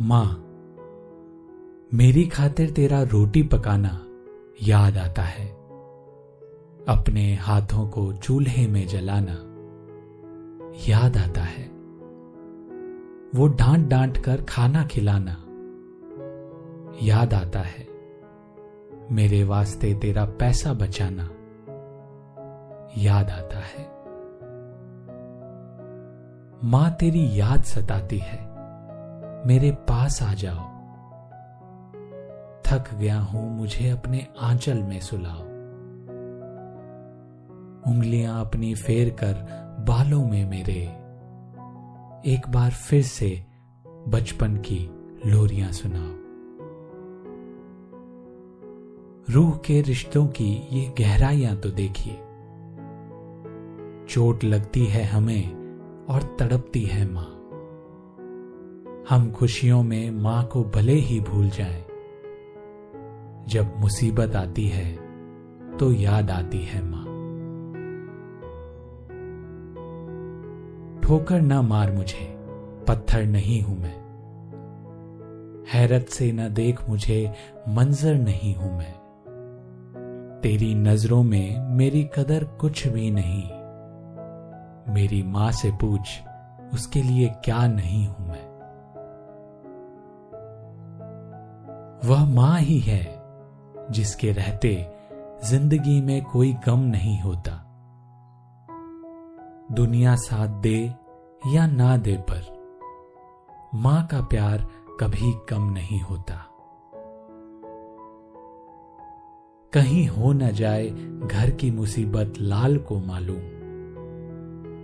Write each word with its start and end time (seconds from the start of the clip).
माँ, 0.00 0.44
मेरी 1.94 2.26
खातिर 2.26 2.70
तेरा 2.70 3.02
रोटी 3.02 3.42
पकाना 3.42 4.06
याद 4.62 4.98
आता 4.98 5.22
है। 5.22 5.48
अपने 6.88 7.34
हाथों 7.34 7.88
को 7.88 8.12
चूल्हे 8.12 8.66
में 8.66 8.86
जलाना 8.86 9.32
याद 10.88 11.16
आता 11.16 11.40
है। 11.40 11.64
वो 13.34 13.48
डांट 13.48 13.88
डांट 13.88 14.18
कर 14.18 14.42
खाना 14.48 14.84
खिलाना 14.84 15.36
याद 17.02 17.34
आता 17.34 17.60
है। 17.60 17.88
मेरे 19.12 19.44
वास्ते 19.44 19.94
तेरा 19.94 20.24
पैसा 20.24 20.72
बचाना 20.72 21.24
याद 22.98 23.30
आता 23.30 23.58
है। 23.58 23.98
माँ 26.64 26.90
तेरी 27.00 27.40
याद 27.40 27.62
सताती 27.62 28.18
है। 28.18 28.47
मेरे 29.48 29.70
पास 29.70 30.22
आ 30.22 30.34
जाओ। 30.34 30.58
थक 32.66 32.94
गया 32.94 33.20
हूँ, 33.20 33.56
मुझे 33.56 33.90
अपने 33.90 34.26
आंचल 34.40 34.82
में 34.82 35.00
सुलाओ। 35.00 35.42
उंगलियाँ 37.92 38.40
अपनी 38.40 38.74
फेर 38.74 39.10
कर 39.10 39.34
बालों 39.88 40.24
में 40.24 40.50
मेरे। 40.50 40.82
एक 42.32 42.42
बार 42.48 42.70
फिर 42.70 43.02
से 43.02 43.46
बचपन 44.08 44.56
की 44.56 44.90
लोरियाँ 45.26 45.72
सुनाओ। 45.72 46.12
रूह 49.34 49.56
के 49.56 49.80
रिश्तों 49.80 50.26
की 50.26 50.68
ये 50.72 50.94
गहराइयाँ 50.98 51.56
तो 51.56 51.70
देखिए। 51.70 52.14
चोट 54.08 54.44
लगती 54.44 54.84
है 54.86 55.04
हमें 55.04 55.48
और 56.06 56.36
तड़पती 56.40 56.82
है 56.82 57.10
माँ। 57.10 57.37
हम 59.08 59.30
खुशियों 59.32 59.82
में 59.82 60.10
माँ 60.10 60.44
को 60.44 60.62
भले 60.64 60.92
ही 60.92 61.20
भूल 61.20 61.48
जाएँ, 61.50 61.84
जब 63.48 63.74
मुसीबत 63.78 64.36
आती 64.36 64.66
है 64.66 64.96
तो 65.76 65.92
याद 65.92 66.30
आती 66.30 66.58
है 66.58 66.82
माँ। 66.82 67.04
ठोकर 71.02 71.40
ना 71.40 71.62
मार 71.62 71.92
मुझे 71.92 72.26
पत्थर 72.88 73.24
नहीं 73.26 73.62
हूँ 73.62 73.78
मैं। 73.78 73.96
हैरत 75.68 76.08
से 76.08 76.32
न 76.32 76.48
देख 76.54 76.88
मुझे 76.88 77.32
मंजर 77.68 78.14
नहीं 78.14 78.54
हूँ 78.54 78.76
मैं। 78.78 78.92
तेरी 80.42 80.74
नज़रों 80.74 81.22
में 81.22 81.76
मेरी 81.76 82.04
कदर 82.16 82.44
कुछ 82.44 82.86
भी 82.88 83.10
नहीं। 83.10 83.42
मेरी 84.94 85.22
माँ 85.22 85.50
से 85.52 85.70
पूछ 85.70 86.18
उसके 86.74 87.02
लिए 87.02 87.28
क्या 87.44 87.66
नहीं 87.66 88.06
हूँ 88.06 88.28
मैं? 88.28 88.47
वह 92.04 92.24
माँ 92.24 92.58
ही 92.60 92.78
है, 92.78 93.02
जिसके 93.90 94.32
रहते 94.32 94.74
ज़िंदगी 95.44 96.00
में 96.00 96.24
कोई 96.24 96.52
गम 96.66 96.80
नहीं 96.80 97.20
होता। 97.20 97.52
दुनिया 99.72 100.14
साथ 100.16 100.60
दे 100.60 100.78
या 101.46 101.66
ना 101.66 101.96
दे 101.96 102.16
पर, 102.30 102.42
माँ 103.74 104.06
का 104.06 104.20
प्यार 104.20 104.66
कभी 105.00 105.32
कम 105.48 105.70
नहीं 105.72 106.00
होता। 106.00 106.34
कहीं 109.72 110.06
हो 110.08 110.32
न 110.32 110.50
जाए 110.50 110.88
घर 111.24 111.50
की 111.50 111.70
मुसीबत 111.70 112.34
लाल 112.40 112.76
को 112.78 112.98
मालूम। 113.00 113.42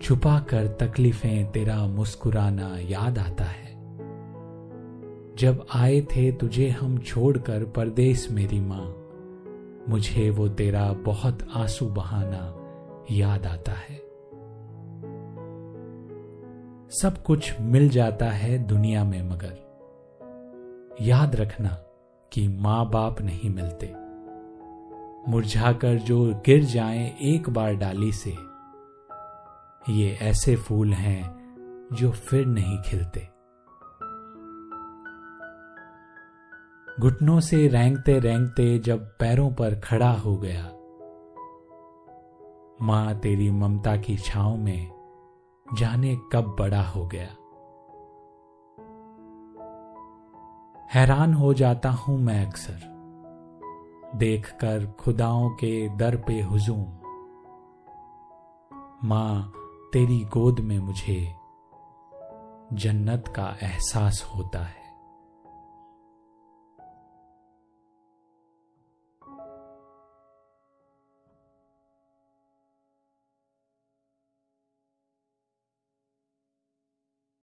छुपा 0.00 0.38
कर 0.40 0.66
तकलीफें 0.80 1.52
तेरा 1.52 1.76
मुस्कुराना 1.86 2.76
याद 2.78 3.18
आता 3.18 3.44
है। 3.44 3.61
जब 5.38 5.66
आए 5.74 6.00
थे 6.00 6.32
तुझे 6.32 6.68
हम 6.68 6.98
छोड़कर 6.98 7.64
परदेश 7.64 8.28
मेरी 8.30 8.60
माँ, 8.60 8.96
मुझे 9.88 10.30
वो 10.30 10.48
तेरा 10.48 10.92
बहुत 10.92 11.46
आँसू 11.54 11.86
बहाना 11.86 12.42
याद 13.10 13.46
आता 13.46 13.72
है। 13.72 13.96
सब 16.90 17.22
कुछ 17.26 17.60
मिल 17.60 17.88
जाता 17.88 18.30
है 18.30 18.58
दुनिया 18.58 19.04
में 19.04 19.22
मगर, 19.22 19.58
याद 21.00 21.36
रखना 21.36 21.68
कि 22.32 22.48
माँ 22.48 22.90
बाप 22.90 23.20
नहीं 23.20 23.50
मिलते। 23.50 23.92
मुरझाकर 25.28 25.94
जो 25.94 26.24
गिर 26.46 26.64
जाएँ 26.64 27.18
एक 27.22 27.50
बार 27.50 27.74
डाली 27.74 28.12
से, 28.12 28.36
ये 29.90 30.18
ऐसे 30.22 30.56
फूल 30.56 30.92
हैं 30.92 31.22
जो 31.92 32.10
फिर 32.10 32.46
नहीं 32.46 32.78
खिलते। 32.82 33.31
घुटनों 37.00 37.40
से 37.40 37.68
रेंगते 37.68 38.18
रेंगते 38.18 38.78
जब 38.78 39.04
पैरों 39.20 39.50
पर 39.50 39.74
खड़ा 39.80 40.10
हो 40.12 40.36
गया। 40.36 40.64
माँ 42.86 43.14
तेरी 43.20 43.50
ममता 43.50 43.96
की 43.96 44.16
छाव 44.16 44.56
में 44.56 44.90
जाने 45.74 46.16
कब 46.32 46.56
बड़ा 46.58 46.82
हो 46.82 47.06
गया। 47.06 47.28
हैरान 50.94 51.34
हो 51.34 51.54
जाता 51.54 51.90
हूँ 51.90 52.18
मैं 52.18 52.46
अक्सर, 52.46 52.80
देखकर 54.16 54.86
खुदाओं 55.00 55.48
के 55.50 55.88
दर 55.96 56.16
पे 56.16 56.40
हुजूम। 56.40 56.84
माँ 59.04 59.52
तेरी 59.92 60.24
गोद 60.24 60.60
में 60.60 60.78
मुझे 60.78 61.20
जन्नत 62.72 63.28
का 63.28 63.56
एहसास 63.62 64.22
होता 64.36 64.58
है। 64.58 64.81